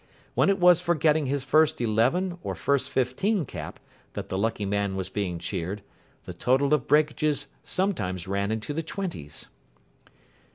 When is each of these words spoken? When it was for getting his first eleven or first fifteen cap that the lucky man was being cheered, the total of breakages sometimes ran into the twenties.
When 0.33 0.49
it 0.49 0.57
was 0.57 0.81
for 0.81 0.95
getting 0.95 1.27
his 1.27 1.43
first 1.43 1.79
eleven 1.79 2.39
or 2.41 2.55
first 2.55 2.89
fifteen 2.89 3.45
cap 3.45 3.79
that 4.13 4.29
the 4.29 4.37
lucky 4.39 4.65
man 4.65 4.95
was 4.95 5.09
being 5.09 5.37
cheered, 5.37 5.83
the 6.25 6.33
total 6.33 6.73
of 6.73 6.87
breakages 6.87 7.49
sometimes 7.63 8.27
ran 8.27 8.51
into 8.51 8.73
the 8.73 8.81
twenties. 8.81 9.49